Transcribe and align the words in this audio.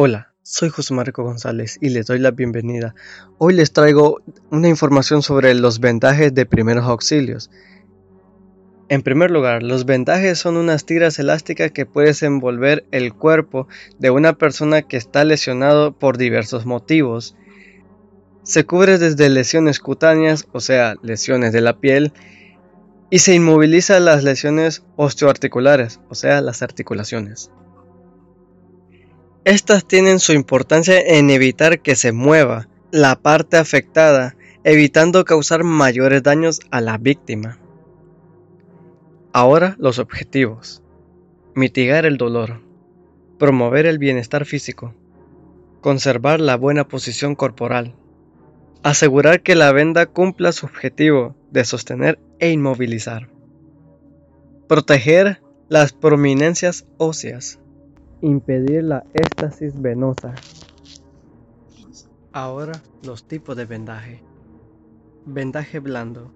Hola, 0.00 0.32
soy 0.44 0.68
José 0.68 0.94
Marco 0.94 1.24
González 1.24 1.76
y 1.80 1.88
les 1.88 2.06
doy 2.06 2.20
la 2.20 2.30
bienvenida. 2.30 2.94
Hoy 3.36 3.52
les 3.52 3.72
traigo 3.72 4.22
una 4.48 4.68
información 4.68 5.22
sobre 5.22 5.52
los 5.54 5.80
vendajes 5.80 6.32
de 6.32 6.46
primeros 6.46 6.84
auxilios. 6.84 7.50
En 8.88 9.02
primer 9.02 9.32
lugar, 9.32 9.64
los 9.64 9.86
vendajes 9.86 10.38
son 10.38 10.56
unas 10.56 10.86
tiras 10.86 11.18
elásticas 11.18 11.72
que 11.72 11.84
puedes 11.84 12.22
envolver 12.22 12.86
el 12.92 13.12
cuerpo 13.12 13.66
de 13.98 14.10
una 14.10 14.34
persona 14.34 14.82
que 14.82 14.96
está 14.96 15.24
lesionado 15.24 15.98
por 15.98 16.16
diversos 16.16 16.64
motivos. 16.64 17.34
Se 18.44 18.64
cubre 18.64 18.98
desde 18.98 19.28
lesiones 19.28 19.80
cutáneas, 19.80 20.46
o 20.52 20.60
sea, 20.60 20.94
lesiones 21.02 21.52
de 21.52 21.60
la 21.60 21.80
piel, 21.80 22.12
y 23.10 23.18
se 23.18 23.34
inmoviliza 23.34 23.98
las 23.98 24.22
lesiones 24.22 24.84
osteoarticulares, 24.94 25.98
o 26.08 26.14
sea, 26.14 26.40
las 26.40 26.62
articulaciones. 26.62 27.50
Estas 29.48 29.86
tienen 29.86 30.20
su 30.20 30.34
importancia 30.34 31.00
en 31.00 31.30
evitar 31.30 31.80
que 31.80 31.96
se 31.96 32.12
mueva 32.12 32.68
la 32.90 33.16
parte 33.16 33.56
afectada, 33.56 34.36
evitando 34.62 35.24
causar 35.24 35.64
mayores 35.64 36.22
daños 36.22 36.60
a 36.70 36.82
la 36.82 36.98
víctima. 36.98 37.58
Ahora 39.32 39.74
los 39.78 39.98
objetivos. 39.98 40.82
Mitigar 41.54 42.04
el 42.04 42.18
dolor. 42.18 42.60
Promover 43.38 43.86
el 43.86 43.96
bienestar 43.96 44.44
físico. 44.44 44.94
Conservar 45.80 46.40
la 46.40 46.58
buena 46.58 46.86
posición 46.86 47.34
corporal. 47.34 47.94
Asegurar 48.82 49.40
que 49.40 49.54
la 49.54 49.72
venda 49.72 50.04
cumpla 50.04 50.52
su 50.52 50.66
objetivo 50.66 51.36
de 51.50 51.64
sostener 51.64 52.18
e 52.38 52.50
inmovilizar. 52.50 53.30
Proteger 54.68 55.40
las 55.70 55.94
prominencias 55.94 56.84
óseas. 56.98 57.58
Impedir 58.20 58.82
la 58.82 59.04
éstasis 59.14 59.80
venosa. 59.80 60.34
Ahora 62.32 62.72
los 63.04 63.22
tipos 63.22 63.56
de 63.56 63.64
vendaje. 63.64 64.24
Vendaje 65.24 65.78
blando. 65.78 66.32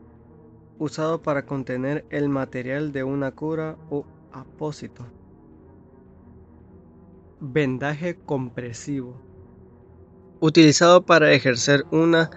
Usado 0.79 1.23
para 1.23 1.45
contener 1.45 2.05
el 2.11 2.29
material 2.29 2.93
de 2.93 3.03
una 3.03 3.33
cura 3.33 3.77
o 3.91 4.05
apósito. 4.33 5.05
Vendaje 7.41 8.17
compresivo. 8.17 9.21
Utilizado 10.39 11.05
para 11.05 11.33
ejercer 11.33 11.85
una 11.91 12.31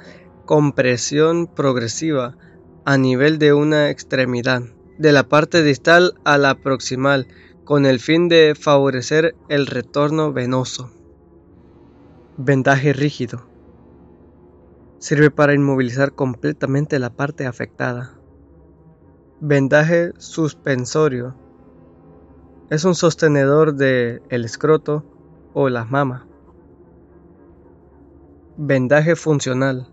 compresión 0.46 1.46
progresiva 1.46 2.36
a 2.84 2.98
nivel 2.98 3.38
de 3.38 3.54
una 3.54 3.92
extremidad, 3.92 4.64
de 4.98 5.12
la 5.12 5.28
parte 5.28 5.62
distal 5.62 6.16
a 6.24 6.40
la 6.40 6.56
proximal, 6.56 7.28
con 7.66 7.88
el 7.88 8.00
fin 8.00 8.30
de 8.30 8.54
favorecer 8.54 9.36
el 9.50 9.66
retorno 9.66 10.32
venoso. 10.32 10.92
Vendaje 12.38 12.94
rígido. 12.94 13.48
Sirve 15.00 15.32
para 15.32 15.56
inmovilizar 15.56 16.14
completamente 16.14 17.00
la 17.00 17.10
parte 17.10 17.48
afectada. 17.48 18.14
Vendaje 19.42 20.14
suspensorio. 20.20 21.36
Es 22.70 22.86
un 22.86 22.94
sostenedor 22.94 23.74
del 23.74 24.22
el 24.30 24.46
escroto 24.46 25.04
o 25.54 25.68
la 25.70 25.86
mama. 25.86 26.28
Vendaje 28.58 29.16
funcional. 29.16 29.88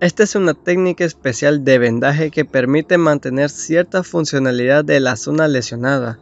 Esta 0.00 0.22
es 0.22 0.34
una 0.34 0.54
técnica 0.54 1.04
especial 1.04 1.62
de 1.62 1.78
vendaje 1.78 2.30
que 2.30 2.46
permite 2.46 2.96
mantener 2.96 3.50
cierta 3.50 4.02
funcionalidad 4.02 4.82
de 4.82 4.98
la 4.98 5.14
zona 5.14 5.46
lesionada, 5.46 6.18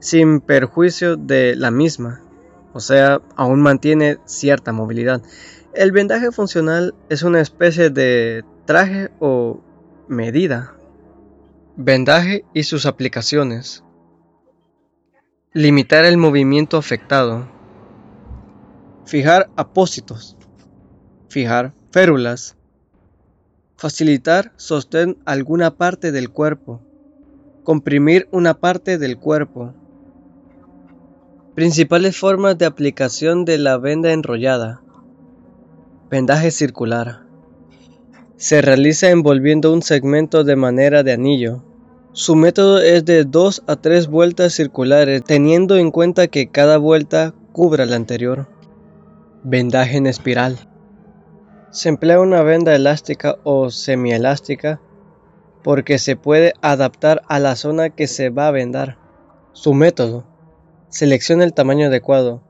sin 0.00 0.40
perjuicio 0.40 1.16
de 1.16 1.54
la 1.54 1.70
misma, 1.70 2.22
o 2.72 2.80
sea, 2.80 3.20
aún 3.36 3.60
mantiene 3.60 4.16
cierta 4.24 4.72
movilidad. 4.72 5.20
El 5.74 5.92
vendaje 5.92 6.32
funcional 6.32 6.94
es 7.10 7.22
una 7.22 7.42
especie 7.42 7.90
de 7.90 8.46
traje 8.64 9.10
o 9.20 9.60
medida. 10.08 10.74
Vendaje 11.76 12.46
y 12.54 12.62
sus 12.62 12.86
aplicaciones. 12.86 13.84
Limitar 15.52 16.06
el 16.06 16.16
movimiento 16.16 16.78
afectado. 16.78 17.46
Fijar 19.04 19.50
apósitos. 19.54 20.38
Fijar 21.28 21.74
férulas 21.90 22.57
Facilitar 23.80 24.50
sostén 24.56 25.18
alguna 25.24 25.76
parte 25.76 26.10
del 26.10 26.30
cuerpo. 26.30 26.80
Comprimir 27.62 28.26
una 28.32 28.54
parte 28.54 28.98
del 28.98 29.18
cuerpo. 29.18 29.72
Principales 31.54 32.16
formas 32.16 32.58
de 32.58 32.66
aplicación 32.66 33.44
de 33.44 33.56
la 33.56 33.78
venda 33.78 34.12
enrollada. 34.12 34.82
Vendaje 36.10 36.50
circular. 36.50 37.22
Se 38.36 38.62
realiza 38.62 39.10
envolviendo 39.10 39.72
un 39.72 39.82
segmento 39.82 40.42
de 40.42 40.56
manera 40.56 41.04
de 41.04 41.12
anillo. 41.12 41.62
Su 42.10 42.34
método 42.34 42.80
es 42.80 43.04
de 43.04 43.22
2 43.22 43.62
a 43.68 43.76
3 43.76 44.08
vueltas 44.08 44.54
circulares, 44.54 45.22
teniendo 45.22 45.76
en 45.76 45.92
cuenta 45.92 46.26
que 46.26 46.50
cada 46.50 46.78
vuelta 46.78 47.32
cubra 47.52 47.86
la 47.86 47.94
anterior. 47.94 48.48
Vendaje 49.44 49.98
en 49.98 50.08
espiral. 50.08 50.68
Se 51.70 51.90
emplea 51.90 52.20
una 52.20 52.42
venda 52.42 52.74
elástica 52.74 53.36
o 53.44 53.70
semielástica 53.70 54.80
porque 55.62 55.98
se 55.98 56.16
puede 56.16 56.54
adaptar 56.62 57.22
a 57.28 57.38
la 57.38 57.56
zona 57.56 57.90
que 57.90 58.06
se 58.06 58.30
va 58.30 58.48
a 58.48 58.52
vendar. 58.52 58.96
Su 59.52 59.74
método. 59.74 60.24
Selecciona 60.88 61.44
el 61.44 61.52
tamaño 61.52 61.88
adecuado. 61.88 62.42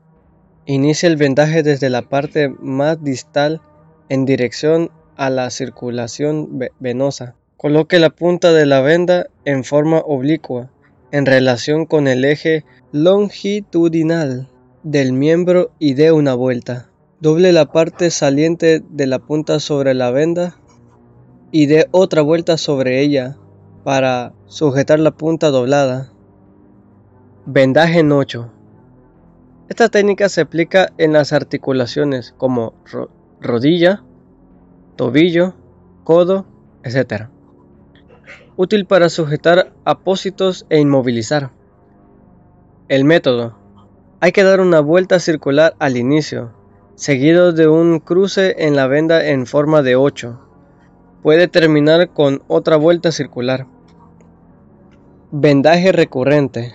Inicia 0.65 1.07
el 1.07 1.17
vendaje 1.17 1.63
desde 1.63 1.89
la 1.89 2.03
parte 2.03 2.49
más 2.59 3.03
distal 3.03 3.61
en 4.07 4.25
dirección 4.25 4.91
a 5.17 5.29
la 5.29 5.49
circulación 5.49 6.59
venosa. 6.79 7.35
Coloque 7.57 7.99
la 7.99 8.11
punta 8.11 8.53
de 8.53 8.65
la 8.65 8.79
venda 8.79 9.27
en 9.43 9.65
forma 9.65 9.97
oblicua 9.97 10.71
en 11.11 11.25
relación 11.25 11.85
con 11.85 12.07
el 12.07 12.23
eje 12.23 12.63
longitudinal 12.93 14.47
del 14.83 15.11
miembro 15.11 15.71
y 15.77 15.95
dé 15.95 16.11
una 16.11 16.35
vuelta. 16.35 16.88
Doble 17.21 17.51
la 17.51 17.65
parte 17.65 18.11
saliente 18.11 18.81
de 18.89 19.05
la 19.05 19.19
punta 19.19 19.59
sobre 19.59 19.93
la 19.93 20.09
venda 20.09 20.55
y 21.51 21.65
dé 21.65 21.89
otra 21.91 22.21
vuelta 22.21 22.55
sobre 22.55 23.01
ella 23.01 23.35
para 23.83 24.31
sujetar 24.45 25.01
la 25.01 25.11
punta 25.11 25.49
doblada. 25.49 26.13
Vendaje 27.45 27.99
en 27.99 28.13
8. 28.13 28.49
Esta 29.67 29.89
técnica 29.89 30.29
se 30.29 30.39
aplica 30.39 30.93
en 30.97 31.11
las 31.11 31.33
articulaciones 31.33 32.33
como 32.37 32.73
rodilla, 33.41 34.01
tobillo, 34.95 35.55
codo, 36.05 36.45
etc. 36.83 37.27
Útil 38.55 38.85
para 38.85 39.09
sujetar 39.09 39.73
apósitos 39.83 40.65
e 40.69 40.79
inmovilizar. 40.79 41.51
El 42.87 43.03
método. 43.03 43.57
Hay 44.21 44.31
que 44.31 44.43
dar 44.43 44.61
una 44.61 44.79
vuelta 44.79 45.19
circular 45.19 45.75
al 45.79 45.97
inicio 45.97 46.58
seguido 46.99 47.53
de 47.53 47.69
un 47.69 47.99
cruce 47.99 48.55
en 48.57 48.75
la 48.75 48.85
venda 48.85 49.25
en 49.25 49.45
forma 49.45 49.81
de 49.81 49.95
8. 49.95 50.37
Puede 51.23 51.47
terminar 51.47 52.09
con 52.09 52.43
otra 52.49 52.75
vuelta 52.75 53.13
circular. 53.13 53.67
Vendaje 55.31 55.93
recurrente. 55.93 56.73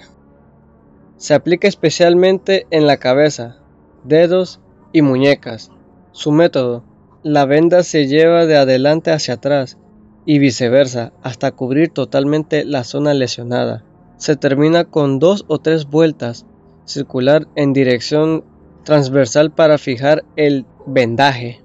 Se 1.18 1.34
aplica 1.34 1.68
especialmente 1.68 2.66
en 2.70 2.86
la 2.86 2.96
cabeza, 2.96 3.58
dedos 4.02 4.62
y 4.94 5.02
muñecas. 5.02 5.70
Su 6.12 6.32
método. 6.32 6.84
La 7.22 7.44
venda 7.44 7.82
se 7.82 8.06
lleva 8.06 8.46
de 8.46 8.56
adelante 8.56 9.12
hacia 9.12 9.34
atrás 9.34 9.76
y 10.24 10.38
viceversa 10.38 11.12
hasta 11.22 11.52
cubrir 11.52 11.90
totalmente 11.90 12.64
la 12.64 12.84
zona 12.84 13.12
lesionada. 13.12 13.84
Se 14.16 14.36
termina 14.36 14.84
con 14.84 15.18
dos 15.18 15.44
o 15.48 15.58
tres 15.58 15.84
vueltas 15.84 16.46
circular 16.86 17.46
en 17.56 17.74
dirección 17.74 18.44
transversal 18.84 19.50
para 19.50 19.78
fijar 19.78 20.24
el 20.36 20.66
vendaje. 20.86 21.60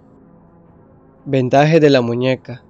Vendaje 1.25 1.79
de 1.79 1.89
la 1.89 2.01
muñeca. 2.01 2.63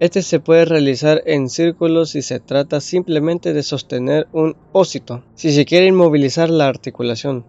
Este 0.00 0.22
se 0.22 0.40
puede 0.40 0.64
realizar 0.64 1.22
en 1.26 1.48
círculos 1.48 2.10
si 2.10 2.22
se 2.22 2.38
trata 2.40 2.80
simplemente 2.80 3.52
de 3.52 3.62
sostener 3.62 4.28
un 4.32 4.56
ósito. 4.72 5.24
Si 5.34 5.52
se 5.52 5.64
quiere 5.64 5.86
inmovilizar 5.86 6.50
la 6.50 6.68
articulación, 6.68 7.44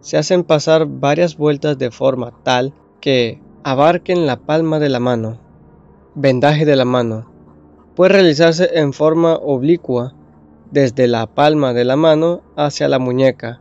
se 0.00 0.16
hacen 0.16 0.44
pasar 0.44 0.86
varias 0.86 1.36
vueltas 1.36 1.78
de 1.78 1.90
forma 1.90 2.32
tal 2.42 2.74
que 3.00 3.40
abarquen 3.64 4.26
la 4.26 4.36
palma 4.36 4.78
de 4.78 4.88
la 4.88 5.00
mano. 5.00 5.40
Vendaje 6.14 6.64
de 6.64 6.76
la 6.76 6.84
mano. 6.84 7.30
Puede 7.96 8.12
realizarse 8.12 8.70
en 8.74 8.92
forma 8.92 9.34
oblicua 9.36 10.14
desde 10.70 11.08
la 11.08 11.26
palma 11.26 11.72
de 11.72 11.84
la 11.84 11.96
mano 11.96 12.42
hacia 12.56 12.88
la 12.88 12.98
muñeca 12.98 13.60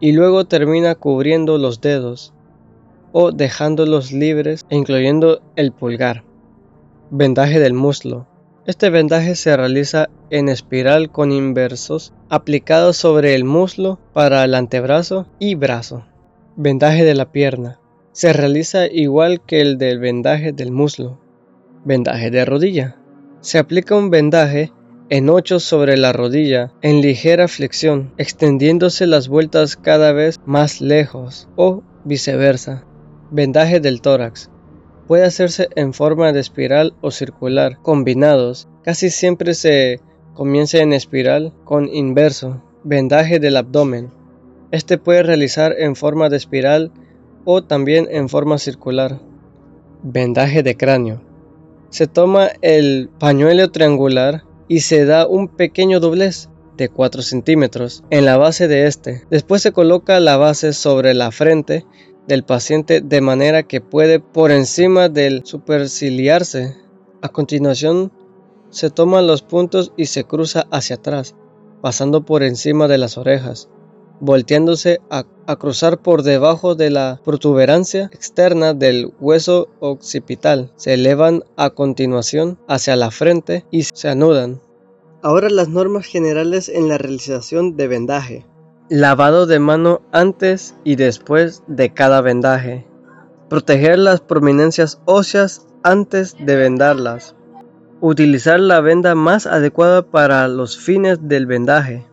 y 0.00 0.12
luego 0.12 0.44
termina 0.44 0.94
cubriendo 0.94 1.58
los 1.58 1.80
dedos 1.80 2.32
o 3.12 3.30
dejándolos 3.32 4.12
libres 4.12 4.66
incluyendo 4.70 5.40
el 5.56 5.72
pulgar. 5.72 6.24
Vendaje 7.10 7.60
del 7.60 7.74
muslo. 7.74 8.26
Este 8.66 8.90
vendaje 8.90 9.34
se 9.36 9.56
realiza 9.56 10.08
en 10.30 10.48
espiral 10.48 11.10
con 11.10 11.30
inversos 11.32 12.12
aplicados 12.28 12.96
sobre 12.96 13.34
el 13.34 13.44
muslo 13.44 13.98
para 14.12 14.42
el 14.42 14.54
antebrazo 14.54 15.26
y 15.38 15.54
brazo. 15.54 16.06
Vendaje 16.56 17.04
de 17.04 17.14
la 17.14 17.30
pierna. 17.30 17.78
Se 18.12 18.32
realiza 18.32 18.86
igual 18.86 19.44
que 19.44 19.60
el 19.60 19.76
del 19.76 19.98
vendaje 19.98 20.52
del 20.52 20.72
muslo. 20.72 21.18
Vendaje 21.84 22.30
de 22.30 22.44
rodilla. 22.44 22.96
Se 23.40 23.58
aplica 23.58 23.96
un 23.96 24.10
vendaje 24.10 24.72
en 25.10 25.28
ocho 25.28 25.60
sobre 25.60 25.96
la 25.96 26.12
rodilla 26.12 26.72
en 26.80 27.02
ligera 27.02 27.46
flexión, 27.48 28.12
extendiéndose 28.16 29.06
las 29.06 29.28
vueltas 29.28 29.76
cada 29.76 30.12
vez 30.12 30.40
más 30.46 30.80
lejos 30.80 31.48
o 31.56 31.82
viceversa. 32.04 32.84
Vendaje 33.30 33.80
del 33.80 34.00
tórax. 34.00 34.50
Puede 35.06 35.24
hacerse 35.24 35.68
en 35.76 35.92
forma 35.92 36.32
de 36.32 36.40
espiral 36.40 36.94
o 37.02 37.10
circular, 37.10 37.78
combinados. 37.82 38.68
Casi 38.82 39.10
siempre 39.10 39.54
se 39.54 40.00
comienza 40.32 40.78
en 40.78 40.92
espiral 40.92 41.52
con 41.64 41.88
inverso. 41.88 42.62
Vendaje 42.84 43.38
del 43.38 43.56
abdomen. 43.56 44.10
Este 44.70 44.96
puede 44.96 45.22
realizar 45.22 45.74
en 45.78 45.96
forma 45.96 46.30
de 46.30 46.38
espiral 46.38 46.92
o 47.44 47.62
también 47.62 48.08
en 48.10 48.28
forma 48.30 48.58
circular. 48.58 49.20
Vendaje 50.02 50.62
de 50.62 50.76
cráneo. 50.76 51.22
Se 51.90 52.06
toma 52.06 52.48
el 52.62 53.10
pañuelo 53.18 53.70
triangular 53.70 54.44
y 54.68 54.80
se 54.80 55.04
da 55.04 55.26
un 55.26 55.48
pequeño 55.48 56.00
doblez 56.00 56.48
de 56.76 56.88
4 56.88 57.22
centímetros 57.22 58.02
en 58.10 58.24
la 58.24 58.36
base 58.36 58.68
de 58.68 58.86
este. 58.86 59.22
Después 59.30 59.62
se 59.62 59.72
coloca 59.72 60.18
la 60.20 60.36
base 60.36 60.72
sobre 60.72 61.14
la 61.14 61.30
frente 61.30 61.84
del 62.26 62.44
paciente 62.44 63.00
de 63.00 63.20
manera 63.20 63.62
que 63.62 63.80
puede 63.80 64.20
por 64.20 64.50
encima 64.50 65.08
del 65.08 65.44
superciliarse. 65.44 66.76
A 67.22 67.28
continuación 67.28 68.12
se 68.70 68.90
toman 68.90 69.26
los 69.26 69.42
puntos 69.42 69.92
y 69.96 70.06
se 70.06 70.24
cruza 70.24 70.66
hacia 70.70 70.96
atrás, 70.96 71.36
pasando 71.80 72.24
por 72.24 72.42
encima 72.42 72.88
de 72.88 72.98
las 72.98 73.18
orejas, 73.18 73.68
volteándose 74.24 75.00
a, 75.10 75.24
a, 75.46 75.56
cruzar 75.56 75.98
por 75.98 76.22
debajo 76.22 76.74
de 76.74 76.90
la 76.90 77.20
protuberancia 77.24 78.10
externa 78.12 78.74
del 78.74 79.12
hueso 79.20 79.68
occipital. 79.80 80.72
Se 80.76 80.94
elevan 80.94 81.44
a 81.56 81.70
continuación 81.70 82.58
hacia 82.68 82.96
la 82.96 83.10
frente 83.10 83.64
y 83.70 83.84
se 83.84 84.08
anudan. 84.08 84.60
Ahora 85.22 85.48
las 85.48 85.68
normas 85.68 86.06
generales 86.06 86.68
en 86.68 86.88
la 86.88 86.98
realización 86.98 87.76
de 87.76 87.88
vendaje. 87.88 88.46
Lavado 88.90 89.46
de 89.46 89.58
mano 89.58 90.02
antes 90.12 90.74
y 90.84 90.96
después 90.96 91.62
de 91.66 91.94
cada 91.94 92.20
vendaje. 92.20 92.86
Proteger 93.48 93.98
las 93.98 94.20
prominencias 94.20 95.00
óseas 95.06 95.66
antes 95.82 96.36
de 96.38 96.56
vendarlas. 96.56 97.34
Utilizar 98.02 98.60
la 98.60 98.82
venda 98.82 99.14
más 99.14 99.46
adecuada 99.46 100.02
para 100.02 100.46
los 100.48 100.76
fines 100.76 101.18
del 101.22 101.46
vendaje. 101.46 102.04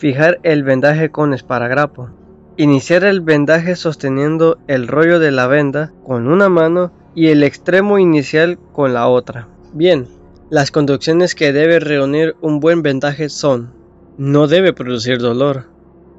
Fijar 0.00 0.40
el 0.44 0.62
vendaje 0.62 1.10
con 1.10 1.34
esparagrapo. 1.34 2.08
Iniciar 2.56 3.04
el 3.04 3.20
vendaje 3.20 3.76
sosteniendo 3.76 4.56
el 4.66 4.88
rollo 4.88 5.18
de 5.18 5.30
la 5.30 5.46
venda 5.46 5.92
con 6.06 6.26
una 6.26 6.48
mano 6.48 6.90
y 7.14 7.26
el 7.26 7.42
extremo 7.42 7.98
inicial 7.98 8.58
con 8.72 8.94
la 8.94 9.08
otra. 9.08 9.48
Bien, 9.74 10.08
las 10.48 10.70
conducciones 10.70 11.34
que 11.34 11.52
debe 11.52 11.80
reunir 11.80 12.34
un 12.40 12.60
buen 12.60 12.80
vendaje 12.80 13.28
son 13.28 13.74
no 14.16 14.46
debe 14.46 14.72
producir 14.72 15.18
dolor, 15.18 15.66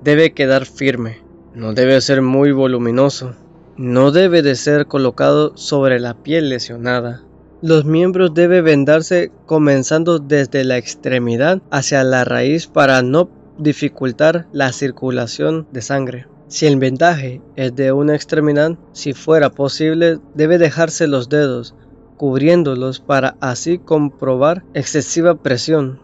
debe 0.03 0.31
quedar 0.33 0.67
firme, 0.67 1.17
no 1.55 1.73
debe 1.73 1.99
ser 2.01 2.21
muy 2.21 2.51
voluminoso, 2.51 3.33
no 3.77 4.11
debe 4.11 4.43
de 4.43 4.53
ser 4.53 4.85
colocado 4.85 5.57
sobre 5.57 5.99
la 5.99 6.13
piel 6.13 6.49
lesionada. 6.49 7.23
Los 7.63 7.85
miembros 7.85 8.35
deben 8.35 8.63
vendarse 8.63 9.31
comenzando 9.47 10.19
desde 10.19 10.65
la 10.65 10.77
extremidad 10.77 11.63
hacia 11.71 12.03
la 12.03 12.23
raíz 12.25 12.67
para 12.67 13.01
no 13.01 13.40
dificultar 13.61 14.47
la 14.51 14.71
circulación 14.73 15.67
de 15.71 15.81
sangre. 15.81 16.27
Si 16.47 16.65
el 16.65 16.77
vendaje 16.77 17.41
es 17.55 17.75
de 17.75 17.91
una 17.93 18.15
extremidad, 18.15 18.77
si 18.91 19.13
fuera 19.13 19.51
posible, 19.51 20.19
debe 20.35 20.57
dejarse 20.57 21.07
los 21.07 21.29
dedos, 21.29 21.75
cubriéndolos 22.17 22.99
para 22.99 23.37
así 23.39 23.77
comprobar 23.77 24.63
excesiva 24.73 25.41
presión. 25.41 26.01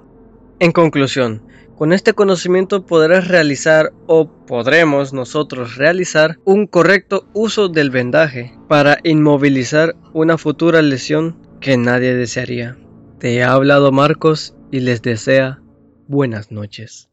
En 0.59 0.71
conclusión, 0.71 1.43
con 1.77 1.93
este 1.93 2.13
conocimiento 2.13 2.87
podrás 2.87 3.27
realizar 3.27 3.93
o 4.07 4.27
podremos 4.47 5.13
nosotros 5.13 5.75
realizar 5.75 6.39
un 6.43 6.65
correcto 6.65 7.27
uso 7.33 7.67
del 7.67 7.91
vendaje 7.91 8.57
para 8.67 8.97
inmovilizar 9.03 9.95
una 10.13 10.39
futura 10.39 10.81
lesión 10.81 11.37
que 11.59 11.77
nadie 11.77 12.15
desearía. 12.15 12.77
Te 13.19 13.43
ha 13.43 13.51
hablado 13.51 13.91
Marcos 13.91 14.55
y 14.71 14.79
les 14.79 15.03
desea 15.03 15.61
buenas 16.07 16.51
noches. 16.51 17.06